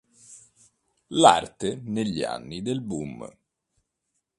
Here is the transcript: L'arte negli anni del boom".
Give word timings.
L'arte 1.09 1.79
negli 1.83 2.23
anni 2.23 2.63
del 2.63 2.81
boom". 2.81 3.23